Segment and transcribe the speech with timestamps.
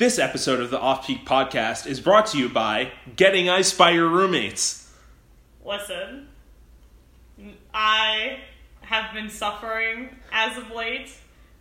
[0.00, 3.90] This episode of the Off Peak Podcast is brought to you by Getting Ice by
[3.90, 4.90] Your Roommates.
[5.62, 6.26] Listen,
[7.74, 8.38] I
[8.80, 11.12] have been suffering as of late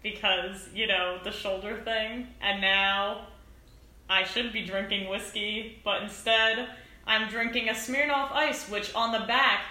[0.02, 3.28] because, you know, the shoulder thing, and now
[4.10, 6.69] I should be drinking whiskey, but instead
[7.06, 9.63] I'm drinking a Smirnoff Ice, which on the back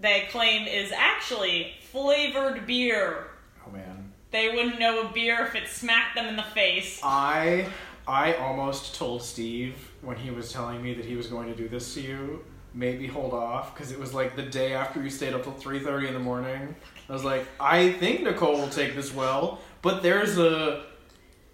[0.00, 3.28] they claim is actually flavored beer.
[3.64, 4.12] Oh man.
[4.32, 7.00] They wouldn't know a beer if it smacked them in the face.
[7.04, 7.66] I
[8.10, 11.68] I almost told Steve when he was telling me that he was going to do
[11.68, 15.32] this to you, maybe hold off because it was like the day after you stayed
[15.32, 16.74] up till three thirty in the morning.
[17.08, 20.86] I was like, I think Nicole will take this well, but there's a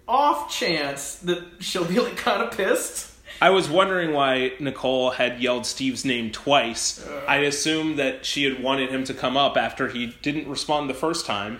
[0.07, 3.13] off chance that she'll be like kind of pissed.
[3.39, 7.05] I was wondering why Nicole had yelled Steve's name twice.
[7.05, 7.23] Uh.
[7.27, 10.95] I assumed that she had wanted him to come up after he didn't respond the
[10.95, 11.59] first time.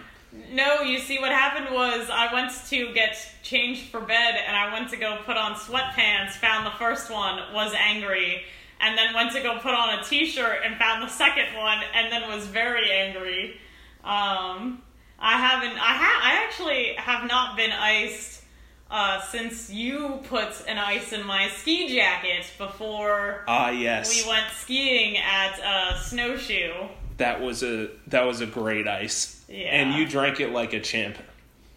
[0.51, 4.73] No, you see, what happened was I went to get changed for bed and I
[4.73, 8.43] went to go put on sweatpants, found the first one, was angry,
[8.79, 11.79] and then went to go put on a t shirt and found the second one,
[11.93, 13.59] and then was very angry.
[14.03, 14.81] Um,
[15.19, 18.43] I haven't, I, ha- I actually have not been iced
[18.89, 24.23] uh, since you put an ice in my ski jacket before Ah, yes.
[24.23, 26.87] we went skiing at uh, Snowshoe.
[27.17, 29.43] That was a that was a great ice.
[29.49, 29.67] Yeah.
[29.67, 31.17] And you drank it like a champ.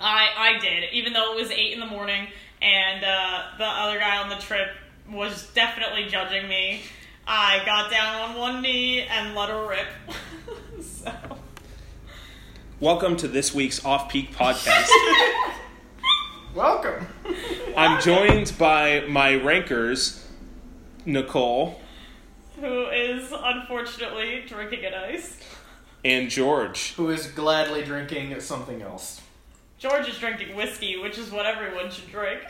[0.01, 2.29] I I did, even though it was eight in the morning,
[2.63, 4.69] and uh, the other guy on the trip
[5.11, 6.83] was definitely judging me.
[7.27, 9.87] I got down on one knee and let her rip.
[10.83, 11.13] so
[12.81, 14.89] Welcome to this week's Off Peak Podcast.
[16.55, 17.07] Welcome.
[17.77, 20.27] I'm joined by my rankers,
[21.05, 21.81] Nicole
[22.61, 25.39] who is unfortunately drinking an ice?
[26.05, 26.95] and George.
[26.95, 29.21] Who is gladly drinking something else?
[29.79, 32.41] George is drinking whiskey, which is what everyone should drink.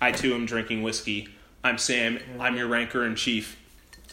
[0.00, 1.28] I too am drinking whiskey.
[1.62, 2.18] I'm Sam.
[2.40, 3.56] I'm your ranker in chief.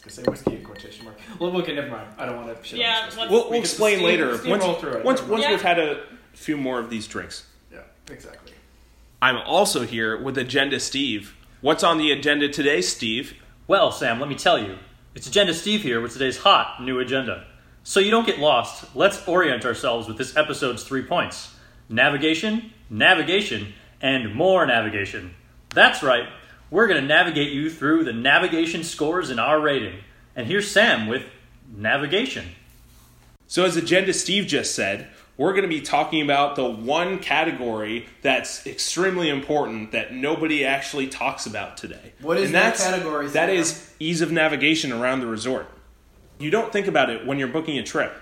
[0.05, 1.17] I say whiskey in quotation mark.
[1.39, 2.07] Well, okay, never mind.
[2.17, 4.37] I don't want to shit Yeah, on let's- We'll, We we'll could explain steam- later.
[4.37, 5.03] steamroll Once, through it.
[5.05, 5.51] once, once Yeah.
[5.51, 6.03] we've had a
[6.33, 7.45] few more of these drinks.
[7.71, 7.79] Yeah,
[8.11, 8.53] exactly.
[9.21, 11.35] I'm also here with Agenda Steve.
[11.61, 13.33] What's on the agenda today, Steve?
[13.67, 14.77] Well, Sam, let me tell you.
[15.17, 17.47] It's Agenda Steve here with today's hot new agenda.
[17.83, 21.55] So you don't get lost, let's orient ourselves with this episode's three points
[21.89, 25.33] navigation, navigation, and more navigation.
[25.71, 26.29] That's right,
[26.69, 30.01] we're going to navigate you through the navigation scores in our rating.
[30.35, 31.23] And here's Sam with
[31.75, 32.49] navigation.
[33.47, 35.07] So, as Agenda Steve just said,
[35.37, 41.07] we're going to be talking about the one category that's extremely important that nobody actually
[41.07, 42.13] talks about today.
[42.21, 43.95] What is And that category, That Sam?
[43.99, 45.69] ease of navigation around the resort.
[46.39, 48.13] You don't think about it when you're booking a trip,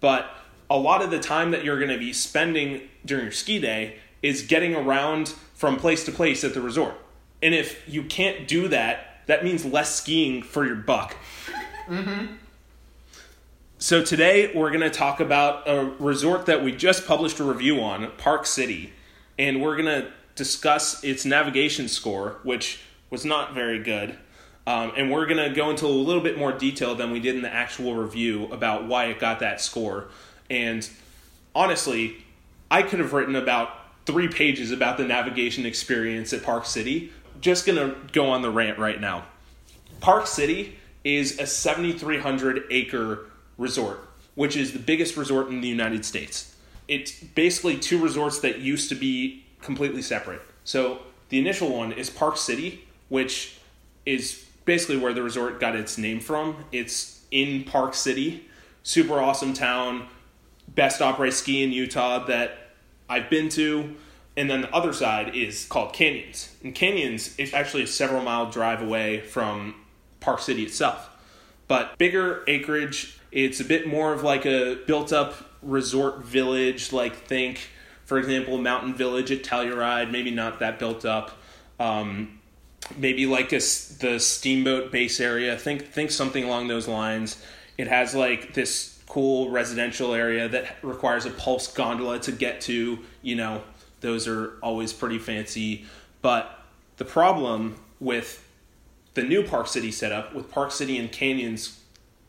[0.00, 0.30] but
[0.70, 3.96] a lot of the time that you're going to be spending during your ski day
[4.22, 6.94] is getting around from place to place at the resort.
[7.42, 11.16] And if you can't do that, that means less skiing for your buck.
[11.88, 12.34] Mm-hmm.
[13.82, 17.80] So today we're going to talk about a resort that we just published a review
[17.80, 18.92] on, Park City,
[19.40, 22.78] and we're going to discuss its navigation score, which
[23.10, 24.16] was not very good.
[24.68, 27.34] Um, and we're going to go into a little bit more detail than we did
[27.34, 30.06] in the actual review about why it got that score.
[30.48, 30.88] And
[31.52, 32.24] honestly,
[32.70, 33.70] I could have written about
[34.06, 37.10] three pages about the navigation experience at Park City.
[37.40, 39.24] Just going to go on the rant right now.
[39.98, 43.26] Park City is a 7,300 acre
[43.62, 46.54] resort, which is the biggest resort in the United States.
[46.88, 50.42] It's basically two resorts that used to be completely separate.
[50.64, 53.58] So the initial one is Park City, which
[54.04, 56.64] is basically where the resort got its name from.
[56.72, 58.48] It's in Park City,
[58.82, 60.06] super awesome town,
[60.68, 62.72] best après ski in Utah that
[63.08, 63.94] I've been to.
[64.36, 66.54] And then the other side is called Canyons.
[66.64, 69.74] And Canyons is actually a several mile drive away from
[70.20, 71.10] Park City itself.
[71.68, 77.16] But bigger acreage, it's a bit more of like a built up resort village, like
[77.16, 77.70] think,
[78.04, 81.38] for example, Mountain Village at Telluride, maybe not that built up.
[81.80, 82.40] Um,
[82.96, 85.56] maybe like a, the steamboat base area.
[85.56, 87.42] Think think something along those lines.
[87.78, 92.98] It has like this cool residential area that requires a pulse gondola to get to.
[93.22, 93.62] You know,
[94.00, 95.86] those are always pretty fancy.
[96.20, 96.58] But
[96.98, 98.46] the problem with
[99.14, 101.81] the new Park City setup, with Park City and Canyons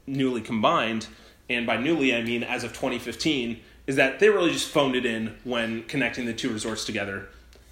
[0.08, 1.08] newly combined,
[1.50, 5.06] and by newly I mean as of 2015, is that they really just phoned it
[5.06, 7.28] in when connecting the two resorts together.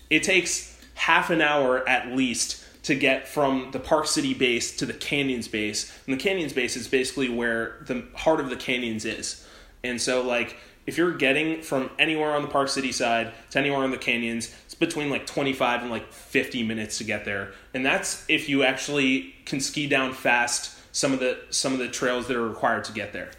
[0.09, 4.85] It takes half an hour at least to get from the Park City base to
[4.85, 5.97] the Canyons base.
[6.05, 9.47] And the Canyons base is basically where the heart of the Canyons is.
[9.83, 10.57] And so, like,
[10.87, 14.53] if you're getting from anywhere on the Park City side to anywhere on the canyons,
[14.65, 17.51] it's between like 25 and like 50 minutes to get there.
[17.73, 21.87] And that's if you actually can ski down fast some of the some of the
[21.87, 23.31] trails that are required to get there.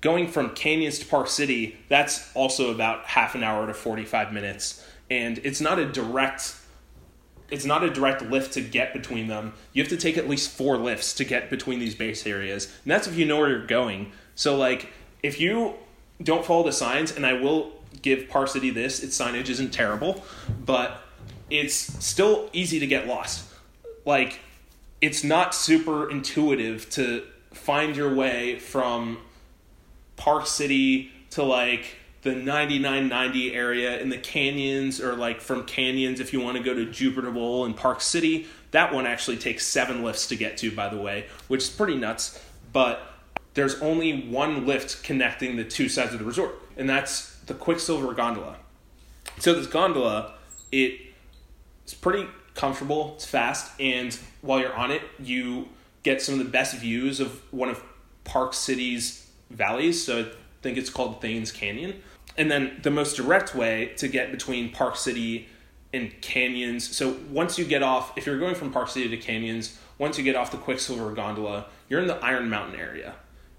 [0.00, 4.84] Going from canyons to Park City, that's also about half an hour to 45 minutes.
[5.10, 6.54] And it's not a direct
[7.50, 9.54] it's not a direct lift to get between them.
[9.72, 12.66] You have to take at least four lifts to get between these base areas.
[12.84, 14.12] And that's if you know where you're going.
[14.34, 15.74] So like if you
[16.22, 17.72] don't follow the signs, and I will
[18.02, 20.24] give Park City this, its signage isn't terrible,
[20.64, 21.02] but
[21.50, 23.50] it's still easy to get lost.
[24.04, 24.40] Like
[25.00, 29.18] it's not super intuitive to find your way from
[30.16, 36.32] Park City to like the 9990 area in the canyons or like from canyons if
[36.32, 38.46] you want to go to Jupiter Bowl and Park City.
[38.72, 41.96] That one actually takes seven lifts to get to, by the way, which is pretty
[41.96, 42.42] nuts.
[42.72, 43.00] But
[43.54, 48.12] there's only one lift connecting the two sides of the resort, and that's the Quicksilver
[48.12, 48.56] Gondola.
[49.38, 50.34] So this gondola,
[50.72, 51.00] it
[51.84, 52.28] it's pretty
[52.58, 55.68] comfortable, it's fast, and while you're on it, you
[56.02, 57.82] get some of the best views of one of
[58.24, 60.04] Park City's valleys.
[60.04, 60.26] So I
[60.60, 62.02] think it's called Thaynes Canyon.
[62.36, 65.48] And then the most direct way to get between Park City
[65.92, 66.96] and canyons.
[66.96, 70.24] So once you get off, if you're going from Park City to canyons, once you
[70.24, 73.14] get off the Quicksilver gondola, you're in the Iron Mountain area.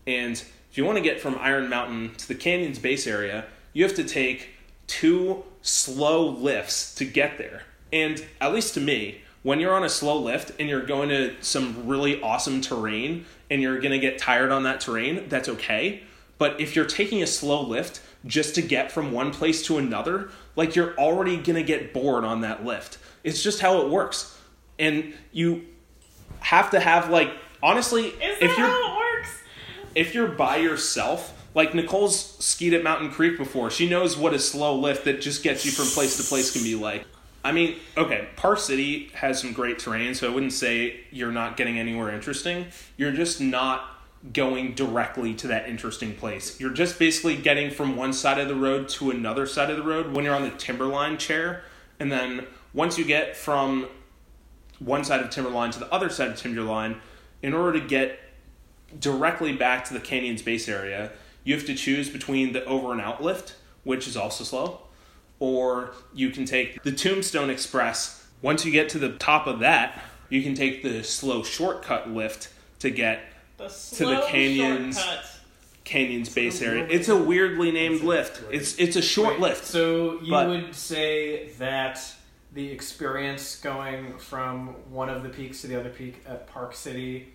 [0.06, 3.84] And if you want to get from Iron Mountain to the canyons base area, you
[3.84, 4.50] have to take
[4.88, 7.64] two slow lifts to get there.
[7.92, 11.36] And at least to me, when you're on a slow lift and you're going to
[11.42, 16.04] some really awesome terrain and you're going to get tired on that terrain, that's okay.
[16.38, 20.30] But if you're taking a slow lift just to get from one place to another,
[20.56, 22.98] like you're already going to get bored on that lift.
[23.24, 24.38] It's just how it works.
[24.78, 25.66] And you
[26.40, 27.32] have to have like
[27.62, 29.30] honestly, if you're how it works?
[29.96, 34.40] if you're by yourself, like Nicole's skied at Mountain Creek before, she knows what a
[34.40, 37.06] slow lift that just gets you from place to place can be like.
[37.44, 41.56] I mean, okay, Park City has some great terrain, so I wouldn't say you're not
[41.56, 42.68] getting anywhere interesting.
[42.98, 43.82] You're just not
[44.34, 46.60] going directly to that interesting place.
[46.60, 49.84] You're just basically getting from one side of the road to another side of the
[49.84, 51.64] road when you're on the Timberline chair.
[52.00, 53.88] And then once you get from
[54.80, 57.00] one side of Timberline to the other side of Timberline,
[57.42, 58.20] in order to get
[59.00, 61.12] directly back to the canyon's base area,
[61.46, 64.82] you have to choose between the over and out lift, which is also slow,
[65.40, 68.26] or you can take the Tombstone Express.
[68.42, 72.50] Once you get to the top of that, you can take the slow shortcut lift
[72.80, 73.22] to get
[73.58, 74.98] The the canyons.
[75.00, 75.26] shortcut.
[75.84, 76.86] canyon's base area.
[76.90, 78.44] It's a weirdly named lift.
[78.44, 78.56] Right.
[78.56, 79.66] It's it's a short Wait, lift.
[79.66, 82.00] So you but- would say that
[82.54, 87.30] the experience going from one of the peaks to the other peak at Park City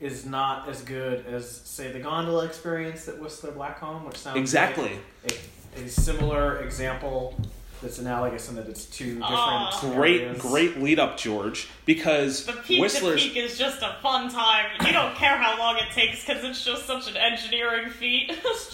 [0.00, 4.90] is not as good as, say, the gondola experience at Whistler Blackcomb, which sounds Exactly.
[5.22, 5.40] like
[5.76, 7.38] a, a similar example
[7.82, 9.92] that's analogous in that it's two different Aw.
[9.94, 10.40] Great, areas.
[10.42, 11.68] great lead up, George.
[11.84, 14.66] Because The peak Whistler's to peak is just a fun time.
[14.86, 18.32] You don't care how long it takes because it's just such an engineering feat.
[18.44, 18.68] It's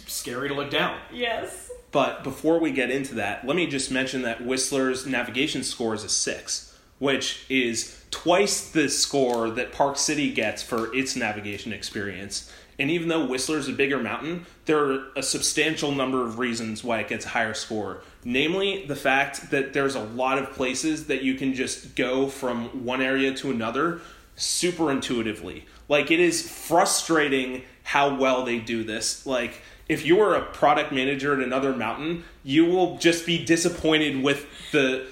[0.00, 0.98] just scary to look down.
[1.12, 1.70] yes.
[1.92, 6.02] But before we get into that, let me just mention that Whistler's navigation score is
[6.02, 12.50] a six, which is twice the score that Park City gets for its navigation experience.
[12.78, 17.00] And even though Whistler's a bigger mountain, there are a substantial number of reasons why
[17.00, 18.02] it gets a higher score.
[18.24, 22.84] Namely, the fact that there's a lot of places that you can just go from
[22.84, 24.00] one area to another
[24.36, 25.66] super intuitively.
[25.88, 29.26] Like, it is frustrating how well they do this.
[29.26, 34.22] Like, if you were a product manager at another mountain, you will just be disappointed
[34.22, 35.06] with the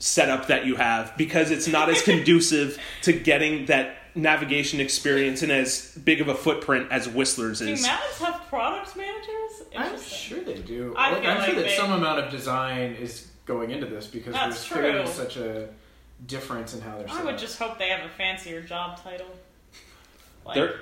[0.00, 5.50] setup that you have because it's not as conducive to getting that navigation experience and
[5.52, 7.80] as big of a footprint as Whistler's is.
[7.82, 9.62] Do mountains have product managers?
[9.76, 10.94] I'm sure they do.
[10.96, 14.34] I like, I'm sure that they- some amount of design is going into this because
[14.34, 15.12] That's there's clearly true.
[15.12, 15.68] such a
[16.26, 17.40] difference in how they're set I would up.
[17.40, 19.28] just hope they have a fancier job title.
[20.44, 20.74] Like, They're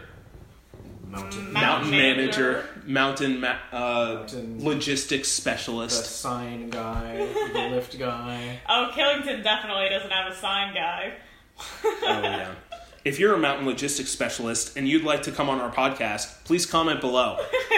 [1.09, 2.69] mountain, Mountain mountain manager, manager.
[2.87, 6.21] mountain, ma- uh, Mountain- logistics the specialist.
[6.21, 7.17] sign guy,
[7.53, 8.61] the lift guy.
[8.69, 11.13] oh, Killington definitely doesn't have a sign guy.
[11.59, 12.51] Oh yeah.
[13.07, 16.67] If you're a mountain logistics specialist and you'd like to come on our podcast, please
[16.67, 17.39] comment below.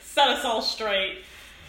[0.00, 1.18] Set us all straight.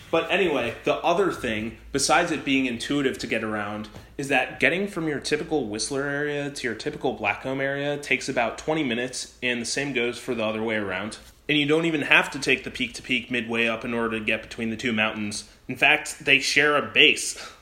[0.10, 4.88] But anyway, the other thing, besides it being intuitive to get around, is that getting
[4.88, 9.62] from your typical Whistler area to your typical Blackcomb area takes about 20 minutes, and
[9.62, 11.18] the same goes for the other way around.
[11.50, 14.18] And you don't even have to take the peak to peak midway up in order
[14.18, 15.44] to get between the two mountains.
[15.68, 17.38] In fact, they share a base.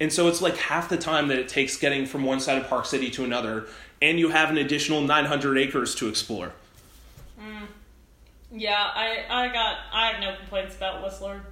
[0.00, 2.68] And so it's like half the time that it takes getting from one side of
[2.68, 3.66] Park City to another,
[4.00, 6.52] and you have an additional 900 acres to explore.
[7.38, 7.66] Mm.
[8.52, 11.42] Yeah, I I got I have no complaints about Whistler.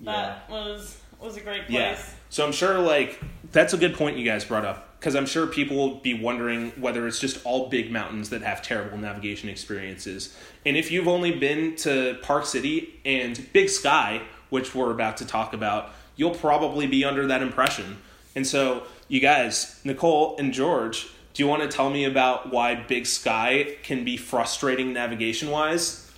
[0.00, 1.70] That was was a great place.
[1.70, 2.04] Yeah.
[2.30, 3.20] So I'm sure like
[3.52, 6.70] that's a good point you guys brought up because I'm sure people will be wondering
[6.80, 10.36] whether it's just all big mountains that have terrible navigation experiences.
[10.64, 15.26] And if you've only been to Park City and Big Sky, which we're about to
[15.26, 17.98] talk about, you'll probably be under that impression.
[18.34, 22.74] And so, you guys, Nicole and George, do you want to tell me about why
[22.74, 26.10] Big Sky can be frustrating navigation wise?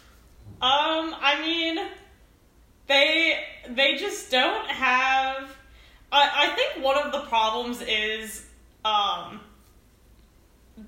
[0.61, 1.79] Um, I mean,
[2.87, 5.57] they they just don't have.
[6.13, 8.45] I I think one of the problems is
[8.85, 9.41] um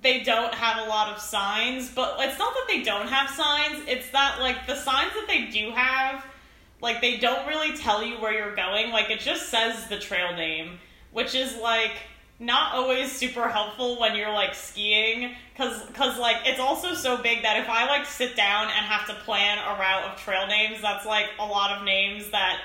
[0.03, 3.85] they don't have a lot of signs, but it's not that they don't have signs.
[3.87, 6.25] It's that like the signs that they do have,
[6.87, 8.93] like they don't really tell you where you're going.
[8.93, 10.79] Like it just says the trail name,
[11.13, 11.91] which is like
[12.39, 17.43] not always super helpful when you're like skiing cuz cuz like it's also so big
[17.43, 20.81] that if I like sit down and have to plan a route of trail names,
[20.81, 22.61] that's like a lot of names that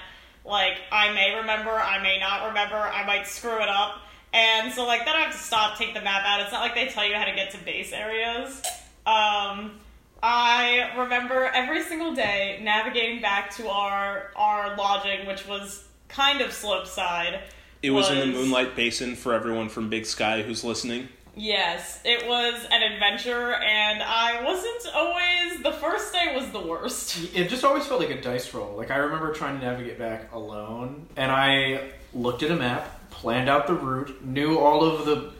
[0.46, 4.02] like I may remember, I may not remember, I might screw it up.
[4.34, 6.42] And so like then I have to stop, take the map out.
[6.42, 8.62] It's not like they tell you how to get to base areas.
[9.06, 9.81] Um
[10.24, 16.52] I remember every single day navigating back to our our lodging, which was kind of
[16.52, 17.42] slope side.
[17.82, 21.10] It was, in the Moonlight Basin for everyone from Big Sky who's listening.
[21.36, 25.64] Yes, it was an adventure, and I wasn't always.
[25.64, 27.34] The first day was the worst.
[27.34, 28.76] It just always felt like a dice roll.
[28.76, 33.50] Like I remember trying to navigate back alone, and I looked at a map, planned
[33.50, 35.32] out the route, knew all of the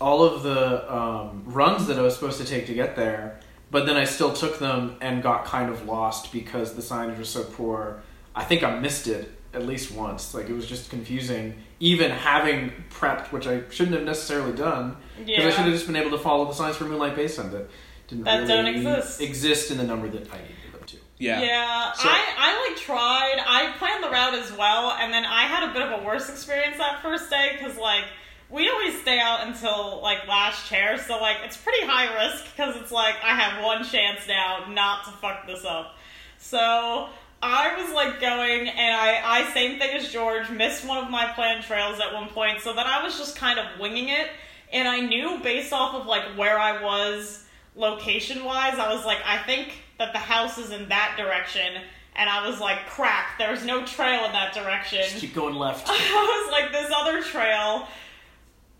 [0.00, 3.86] all of the um, runs that I was supposed to take to get there, but
[3.86, 7.42] then I still took them and got kind of lost because the signage was so
[7.44, 8.02] poor.
[8.34, 10.34] I think I missed it at least once.
[10.34, 15.46] Like it was just confusing, even having prepped, which I shouldn't have necessarily done because
[15.46, 17.68] I should have just been able to follow the signs for Moonlight Basin that
[18.08, 19.20] didn't That really don't exist.
[19.20, 20.96] exist in the number that I needed them to.
[21.18, 21.40] Yeah.
[21.40, 23.36] Yeah, So- I, I like tried.
[23.46, 26.28] I planned the route as well, and then I had a bit of a worse
[26.28, 28.04] experience that first day because like
[28.50, 32.76] we always stay out until like last chair, so like it's pretty high risk because
[32.76, 35.96] it's like I have one chance now not to fuck this up.
[36.38, 37.08] So
[37.42, 41.26] I was like going, and I I same thing as George missed one of my
[41.34, 44.30] planned trails at one point, so then I was just kind of winging it,
[44.72, 49.18] and I knew based off of like where I was location wise, I was like,
[49.24, 51.82] I think that the house is in that direction.
[52.18, 55.00] And I was like, crack, there's no trail in that direction.
[55.02, 55.86] Just keep going left.
[55.90, 57.86] I was like, this other trail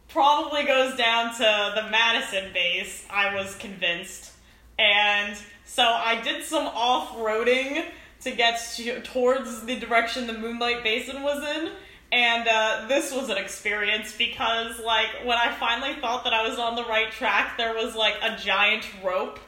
[0.09, 4.33] probably goes down to the Madison base, I was convinced.
[4.79, 7.85] And so I did some off roading
[8.23, 11.73] to get to, towards the direction the Moonlight Basin was in.
[12.13, 16.59] And uh, this was an experience because, like, when I finally thought that I was
[16.59, 19.41] on the right track, there was like a giant rope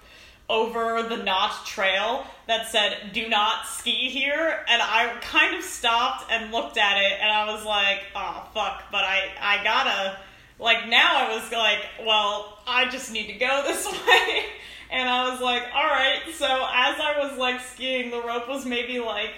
[0.51, 4.65] over the Notch Trail that said, Do not ski here.
[4.69, 8.85] And I kind of stopped and looked at it, and I was like, Oh, fuck,
[8.91, 10.19] but I, I gotta.
[10.59, 14.45] Like, now I was like, Well, I just need to go this way.
[14.91, 16.23] And I was like, Alright.
[16.35, 19.31] So as I was like skiing, the rope was maybe like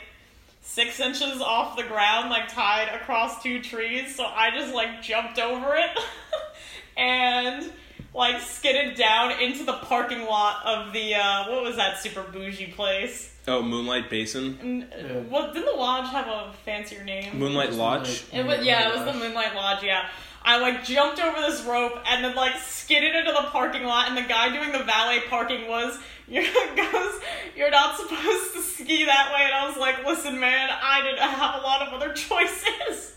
[0.62, 4.15] six inches off the ground, like tied across two trees.
[4.15, 5.91] So I just like jumped over it
[6.97, 7.71] and
[8.15, 12.67] like skidded down into the parking lot of the uh, what was that super bougie
[12.69, 13.35] place?
[13.49, 14.59] Oh, Moonlight Basin.
[14.61, 15.12] And, Yeah.
[15.19, 17.39] uh, Well, didn't the lodge have a fancier name?
[17.39, 18.25] Moonlight Lodge.
[18.33, 19.83] It was, yeah, it was the Moonlight Lodge.
[19.83, 20.09] Yeah,
[20.43, 24.17] I like jumped over this rope and then like skidded into the parking lot, and
[24.17, 26.43] the guy doing the valet parking was you
[26.77, 27.21] goes,
[27.57, 31.19] "You're not supposed to ski that way," and I was like, "Listen, man, I didn't
[31.19, 33.17] have a lot of other choices."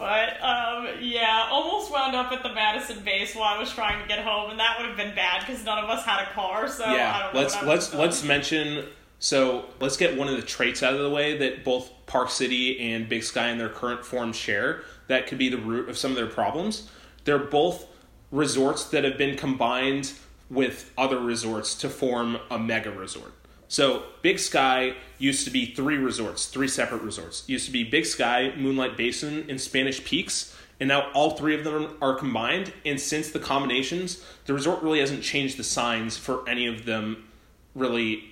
[0.00, 4.08] But um, yeah, almost wound up at the Madison base while I was trying to
[4.08, 6.66] get home, and that would have been bad because none of us had a car.
[6.68, 7.22] So I yeah.
[7.22, 8.86] don't know Let's what I would've let's let's mention.
[9.18, 12.92] So let's get one of the traits out of the way that both Park City
[12.92, 14.82] and Big Sky in their current form share.
[15.06, 16.90] That could be the root of some of their problems.
[17.24, 17.86] They're both
[18.32, 20.12] resorts that have been combined
[20.50, 23.32] with other resorts to form a mega resort.
[23.68, 27.44] So Big Sky used to be three resorts, three separate resorts.
[27.44, 31.54] It used to be Big Sky, Moonlight Basin, and Spanish Peaks, and now all three
[31.54, 32.72] of them are combined.
[32.84, 37.28] And since the combinations, the resort really hasn't changed the signs for any of them,
[37.76, 38.24] really,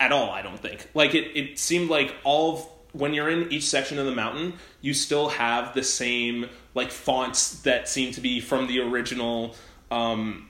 [0.00, 0.30] at all.
[0.30, 0.88] I don't think.
[0.94, 4.54] Like it, it seemed like all of when you're in each section of the mountain,
[4.80, 9.54] you still have the same like fonts that seem to be from the original.
[9.90, 10.48] Um,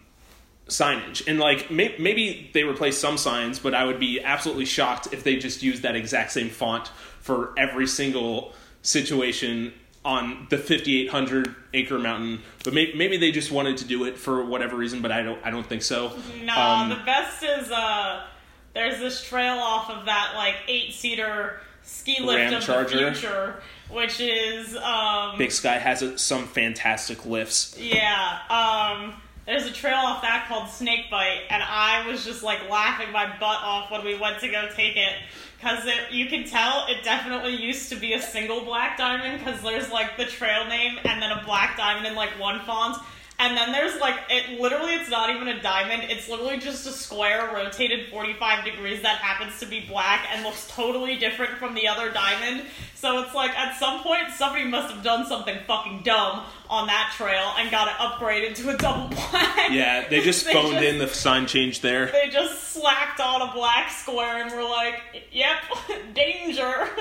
[0.66, 5.12] signage and like may- maybe they replace some signs but i would be absolutely shocked
[5.12, 6.88] if they just used that exact same font
[7.20, 9.74] for every single situation
[10.04, 14.44] on the 5,800 acre mountain, but may, maybe they just wanted to do it for
[14.44, 15.00] whatever reason.
[15.00, 16.12] But I don't I don't think so.
[16.42, 18.26] No, Um, the best is uh,
[18.74, 23.10] there's this trail off of that like eight seater ski lift Ram of Charger.
[23.10, 27.76] the future, which is um, Big Sky has a, some fantastic lifts.
[27.78, 28.38] yeah.
[28.50, 29.14] Um,
[29.46, 33.58] there's a trail off that called Snakebite, and I was just like laughing my butt
[33.62, 35.12] off when we went to go take it.
[35.58, 39.90] Because you can tell it definitely used to be a single black diamond, because there's
[39.90, 42.98] like the trail name and then a black diamond in like one font.
[43.36, 46.92] And then there's like, it literally, it's not even a diamond, it's literally just a
[46.92, 51.88] square rotated 45 degrees that happens to be black and looks totally different from the
[51.88, 52.62] other diamond.
[52.94, 57.12] So it's like, at some point, somebody must have done something fucking dumb on that
[57.16, 59.68] trail and got it upgraded to a double black.
[59.70, 62.06] Yeah, they just They phoned just- in the sign change there.
[62.06, 65.00] They just slacked on a black square and were like,
[65.32, 65.56] "Yep,
[66.14, 66.88] danger."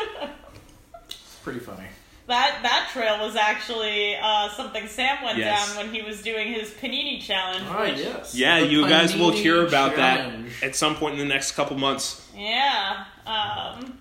[1.10, 1.86] It's pretty funny.
[2.28, 5.68] That that trail was actually uh, something Sam went Yes.
[5.76, 7.66] down when he was doing his panini challenge.
[7.68, 8.34] Ah, which, yes.
[8.36, 10.50] Yeah, The you guys will hear about Challenge.
[10.62, 12.28] that at some point in the next couple months.
[12.36, 13.06] yeah.
[13.26, 13.98] Um,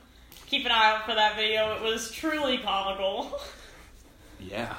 [0.47, 1.75] keep an eye out for that video.
[1.77, 3.41] It was truly comical.
[4.41, 4.75] Yeah.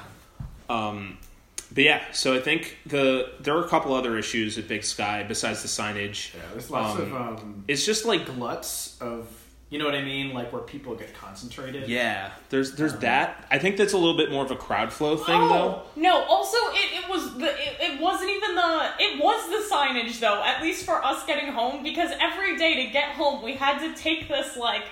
[0.68, 1.18] Um,
[1.72, 5.24] but yeah, so I think the there are a couple other issues at Big Sky
[5.26, 6.32] besides the signage.
[6.34, 9.26] Yeah, there's lots Um, of um, It's just like gluts of,
[9.74, 10.32] you know what I mean?
[10.32, 11.88] Like where people get concentrated.
[11.88, 13.44] yeah, there's there's um, that.
[13.50, 15.82] I think that's a little bit more of a crowd flow thing oh, though.
[15.84, 16.22] Oh, no.
[16.26, 20.40] Also, it, it was the it, it wasn't even the it was the signage though.
[20.44, 24.00] At least for us getting home, because every day to get home, we had to
[24.00, 24.84] take this like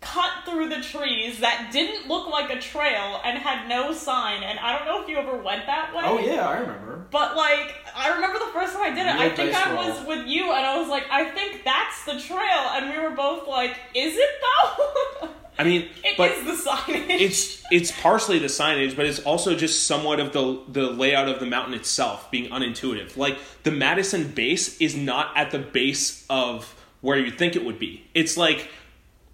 [0.00, 4.42] cut through the trees that didn't look like a trail and had no sign.
[4.42, 6.02] And I don't know if you ever went that way.
[6.04, 7.04] Oh yeah, I remember.
[7.10, 9.14] But like, I remember the first time I did it.
[9.14, 9.88] I think I roll.
[9.88, 13.14] was with you, and I was like, I think that's the trail, and we were
[13.14, 15.28] both like, is it though?
[15.58, 17.20] I mean, It is but the signage.
[17.20, 21.38] it's it's partially the signage, but it's also just somewhat of the the layout of
[21.40, 23.18] the mountain itself being unintuitive.
[23.18, 27.78] Like the Madison base is not at the base of where you think it would
[27.78, 28.06] be.
[28.14, 28.70] It's like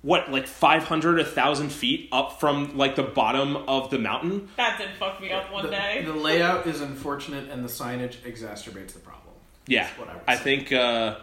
[0.06, 4.48] what, like five hundred, a thousand feet up from like the bottom of the mountain.
[4.56, 6.02] that did fuck me up one the, day.
[6.06, 9.34] the layout is unfortunate, and the signage exacerbates the problem.
[9.66, 11.16] Yeah, what I I think uh,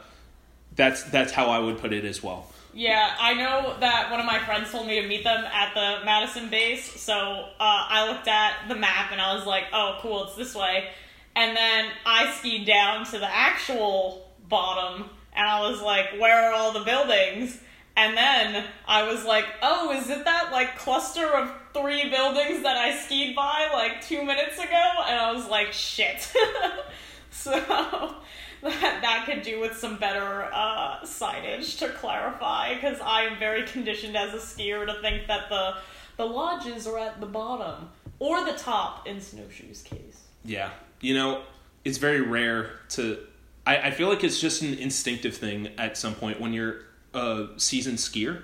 [0.75, 2.51] that's that's how I would put it as well.
[2.73, 6.03] Yeah, I know that one of my friends told me to meet them at the
[6.03, 10.25] Madison base, so uh, I looked at the map and I was like, oh, cool,
[10.25, 10.89] it's this way.
[11.35, 16.53] And then I skied down to the actual bottom and I was like, where are
[16.53, 17.59] all the buildings?
[17.95, 22.75] And then I was like, oh, is it that like cluster of three buildings that
[22.75, 24.91] I skied by like two minutes ago?
[25.07, 26.21] And I was like, shit.
[27.29, 33.37] so that, that could do with some better uh, signage to clarify, because I am
[33.37, 35.75] very conditioned as a skier to think that the
[36.15, 40.23] the lodges are at the bottom or the top in snowshoes case.
[40.45, 40.69] Yeah,
[41.01, 41.43] you know,
[41.83, 43.19] it's very rare to.
[43.65, 46.81] I, I feel like it's just an instinctive thing at some point when you're
[47.13, 48.43] a seasoned skier.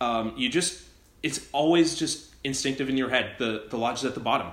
[0.00, 0.82] Um, you just,
[1.22, 3.36] it's always just instinctive in your head.
[3.38, 4.48] The the lodge is at the bottom.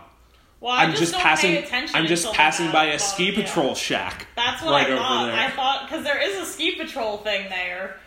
[0.60, 1.52] Well, I I'm just, just, passing.
[1.52, 3.44] Pay attention I'm just passing by a bottom, ski yeah.
[3.44, 4.28] patrol shack.
[4.36, 5.26] That's what right I over thought.
[5.28, 5.36] there.
[5.36, 7.98] I thought because there is a ski patrol thing there,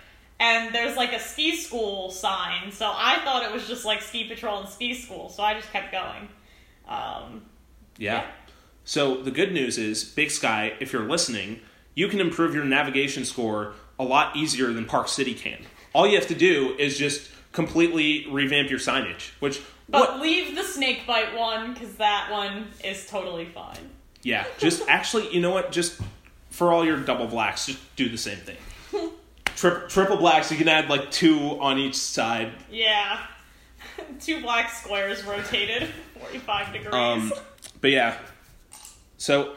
[0.41, 2.73] and there's like a ski school sign.
[2.73, 5.29] So I thought it was just like ski patrol and ski school.
[5.29, 6.29] So I just kept going.
[6.89, 7.43] Um,
[7.99, 8.15] Yeah.
[8.15, 8.27] Yeah.
[8.85, 11.61] So the good news is, Big Sky, if you're listening,
[11.95, 15.63] you can improve your navigation score a lot easier than Park City can.
[15.93, 20.57] All you have to do is just completely revamp your signage, which but what leave
[20.57, 23.91] the snake bite one because that one is totally fine.
[24.23, 25.71] Yeah, just actually, you know what?
[25.71, 26.01] Just
[26.49, 28.57] for all your double blacks, just do the same thing.
[29.45, 32.53] Tri- triple blacks, you can add like two on each side.
[32.71, 33.21] Yeah.
[34.21, 36.95] Two black squares rotated 45 degrees.
[36.95, 37.33] Um,
[37.81, 38.19] but yeah,
[39.17, 39.55] so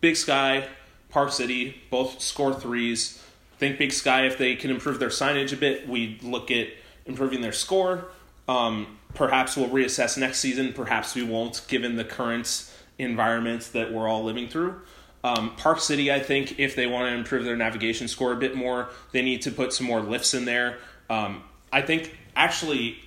[0.00, 0.68] Big Sky,
[1.16, 3.24] Park City, both score threes.
[3.56, 6.68] Think Big Sky, if they can improve their signage a bit, we look at
[7.06, 8.08] improving their score.
[8.48, 10.74] Um, perhaps we'll reassess next season.
[10.74, 14.78] Perhaps we won't, given the current environment that we're all living through.
[15.24, 18.54] Um, Park City, I think, if they want to improve their navigation score a bit
[18.54, 20.76] more, they need to put some more lifts in there.
[21.08, 22.98] Um, I think, actually,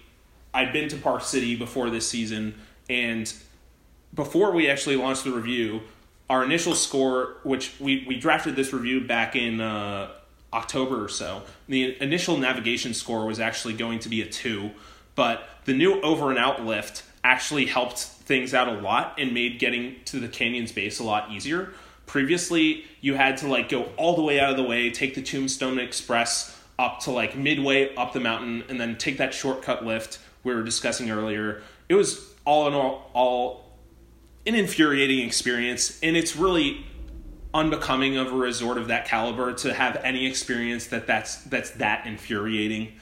[0.51, 2.55] I'd been to Park City before this season,
[2.89, 3.31] and
[4.15, 5.81] before we actually launched the review,
[6.29, 10.11] our initial score, which we, we drafted this review back in uh,
[10.53, 14.71] October or so, the initial navigation score was actually going to be a two,
[15.15, 19.59] but the new over and out lift actually helped things out a lot and made
[19.59, 21.73] getting to the canyon's base a lot easier.
[22.05, 25.21] Previously, you had to like go all the way out of the way, take the
[25.21, 30.19] Tombstone Express up to like midway up the mountain, and then take that shortcut lift
[30.43, 31.61] we were discussing earlier.
[31.89, 33.68] It was all in all, all
[34.49, 36.83] an infuriating experience, and it's really
[37.53, 42.07] unbecoming of a resort of that caliber to have any experience that that's that's that
[42.07, 42.93] infuriating.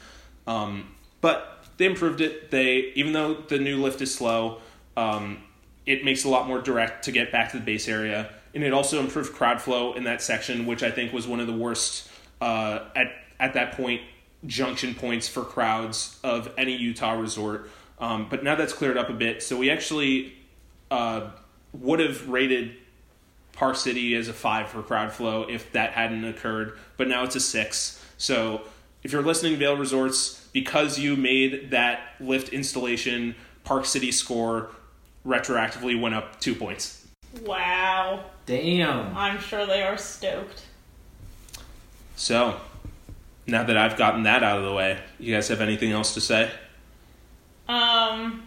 [0.45, 2.51] Um, but they improved it.
[2.51, 4.59] They even though the new lift is slow,
[4.97, 5.41] um,
[5.85, 8.73] it makes a lot more direct to get back to the base area, and it
[8.73, 12.09] also improved crowd flow in that section, which I think was one of the worst
[12.41, 13.07] uh, at
[13.39, 14.01] at that point
[14.45, 17.69] junction points for crowds of any Utah resort.
[17.99, 20.36] Um, but now that's cleared up a bit, so we actually
[20.91, 21.29] uh,
[21.73, 22.75] would have rated
[23.53, 27.35] Park City as a five for crowd flow if that hadn't occurred, but now it's
[27.35, 28.03] a six.
[28.17, 28.61] So
[29.03, 34.69] if you're listening to Vail Resorts, because you made that lift installation, Park City score
[35.25, 37.05] retroactively went up two points.
[37.43, 38.25] Wow.
[38.45, 39.15] Damn.
[39.15, 40.65] I'm sure they are stoked.
[42.15, 42.59] So
[43.45, 46.21] now that I've gotten that out of the way, you guys have anything else to
[46.21, 46.49] say?
[47.67, 48.46] Um,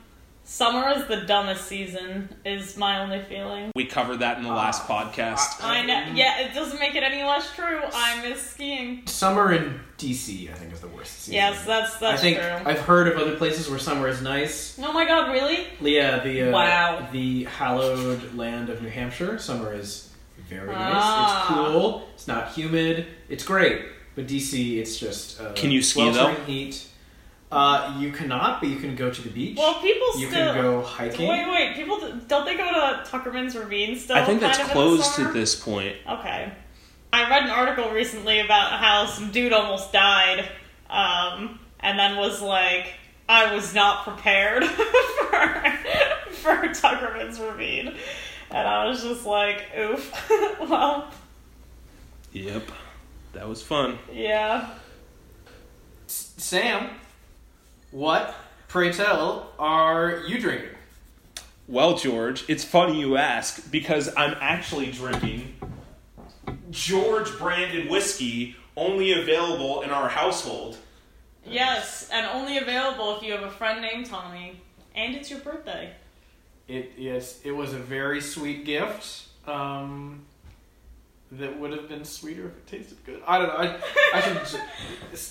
[0.50, 3.70] summer is the dumbest season, is my only feeling.
[3.76, 5.62] We covered that in the last Uh, podcast.
[5.62, 6.06] I know.
[6.14, 7.80] Yeah, it doesn't make it any less true.
[7.94, 9.06] I miss skiing.
[9.06, 11.34] Summer in DC, I think, is the worst season.
[11.34, 12.46] Yes, that's I that's think true.
[12.64, 14.76] I've heard of other places where summer is nice.
[14.82, 15.66] oh my god, really?
[15.80, 17.08] Yeah, the uh, Wow.
[17.12, 19.38] the hallowed land of New Hampshire.
[19.38, 20.10] Summer is
[20.48, 20.76] very nice.
[20.96, 21.44] Ah.
[21.44, 22.08] It's cool.
[22.14, 23.06] It's not humid.
[23.28, 23.82] It's great.
[24.16, 26.42] But DC, it's just uh, Can you ski, sweltering though?
[26.44, 26.84] Heat.
[27.52, 29.58] Uh, you cannot, but you can go to the beach.
[29.58, 30.52] Well, people you still.
[30.54, 31.28] can go hiking.
[31.28, 31.74] Wait, wait.
[31.74, 34.16] People don't they go to Tuckerman's Ravine still?
[34.16, 35.96] I think that's kind of in the closed at this point.
[36.08, 36.52] Okay.
[37.12, 40.48] I read an article recently about how some dude almost died,
[40.88, 42.92] um, and then was like,
[43.28, 45.30] I was not prepared for,
[46.34, 47.94] for Tuckerman's Ravine.
[48.52, 50.12] And I was just like, oof.
[50.60, 51.10] well,
[52.32, 52.62] Yep.
[53.32, 53.98] That was fun.
[54.12, 54.70] yeah.
[56.08, 56.90] S- Sam,
[57.90, 58.34] what,
[58.68, 60.70] pray tell, are you drinking?
[61.68, 65.54] Well, George, it's funny you ask because I'm actually drinking
[66.70, 70.78] George branded whiskey only available in our household.
[71.44, 74.60] Yes, and only available if you have a friend named Tommy.
[74.94, 75.92] And it's your birthday.
[76.68, 79.26] It yes, it was a very sweet gift.
[79.46, 80.22] Um,
[81.32, 83.22] that would have been sweeter if it tasted good.
[83.26, 83.54] I don't know.
[83.54, 83.78] I,
[84.14, 84.60] I should.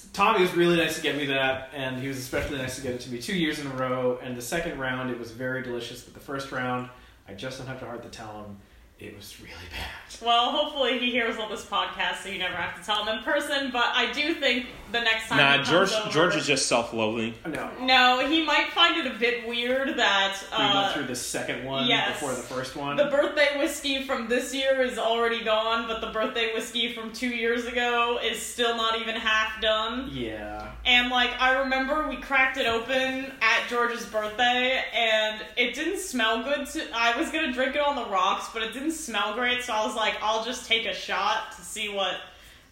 [0.14, 2.94] Tommy was really nice to get me that, and he was especially nice to get
[2.94, 4.18] it to me two years in a row.
[4.24, 6.02] And the second round, it was very delicious.
[6.02, 6.90] But the first round,
[7.28, 8.58] I just don't have the heart to tell him
[9.00, 10.26] it was really bad.
[10.26, 13.24] Well, hopefully he hears all this podcast so you never have to tell him in
[13.24, 15.92] person, but I do think the next time Nah, he comes George.
[16.02, 17.36] over- George is just self-loathing.
[17.48, 21.16] No, No, he might find it a bit weird that we went uh, through the
[21.16, 22.12] second one yes.
[22.20, 22.98] before the first one.
[22.98, 27.30] the birthday whiskey from this year is already gone, but the birthday whiskey from two
[27.30, 30.10] years ago is still not even half done.
[30.12, 36.00] yeah, And like I remember we cracked it open at George's birthday and it didn't
[36.00, 39.34] smell good to I was gonna drink it on the rocks, but it didn't smell
[39.36, 42.16] great, so I was like, I'll just take a shot to see what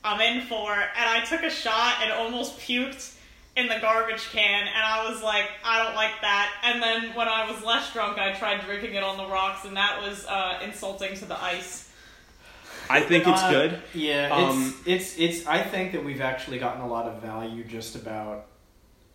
[0.04, 0.72] I'm in for.
[0.72, 3.16] And I took a shot and almost puked
[3.56, 6.54] in the garbage can and I was like, I don't like that.
[6.64, 9.76] And then when I was less drunk I tried drinking it on the rocks and
[9.76, 11.92] that was uh, insulting to the ice.
[12.88, 13.82] I think it's Uh, good.
[13.96, 15.48] Yeah, Um, it's it's it's.
[15.48, 18.46] I think that we've actually gotten a lot of value just about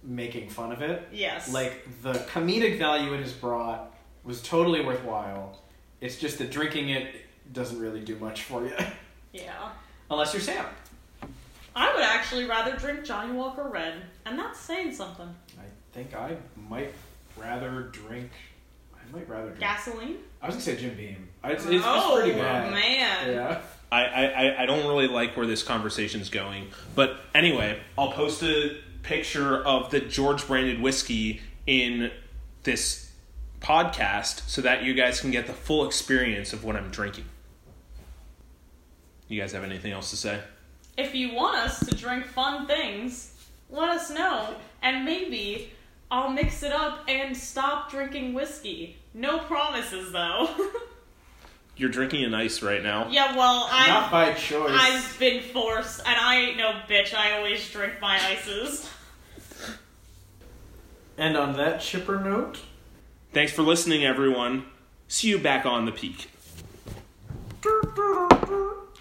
[0.03, 1.09] making fun of it.
[1.13, 1.51] Yes.
[1.51, 5.59] Like the comedic value it has brought was totally worthwhile.
[6.03, 7.15] It's just that drinking it
[7.55, 8.75] doesn't really do much for you,
[9.33, 9.71] Yeah.
[10.11, 10.67] unless you're Sam.
[11.75, 15.33] I would actually rather drink Johnnie Walker Red, and that's saying something.
[15.59, 15.63] I
[15.95, 16.37] think I
[16.69, 16.93] might
[17.39, 18.31] rather drink.
[18.95, 19.61] I might rather drink.
[19.61, 20.17] Gasoline?
[20.43, 21.29] I was gonna say Jim Beam.
[21.43, 22.73] I- It's, it's, it's oh, pretty bad.
[22.73, 23.31] man.
[23.35, 23.61] Yeah.
[23.93, 26.69] I, I, I- I don't really like where this conversation's going.
[26.97, 32.11] But anyway, I'll post a picture of the George branded whiskey in
[32.65, 33.12] this
[33.63, 37.25] podcast so that you guys can get the full experience of what I'm drinking.
[39.29, 40.41] You guys have anything else to say?
[40.99, 43.35] If you want us to drink fun things,
[43.71, 45.73] let us know, and maybe
[46.11, 48.97] I'll mix it up and stop drinking whiskey.
[49.15, 50.51] No promises, though.
[51.77, 53.09] You're drinking an ice right now.
[53.09, 54.71] yeah, well, Not I've, by choice.
[54.75, 57.15] I've been forced, and I ain't no bitch.
[57.15, 58.91] I always drink my ices.
[61.17, 62.61] And on that chipper note,
[63.33, 64.67] Thanks for listening, everyone.
[65.09, 66.29] See you back on the peak.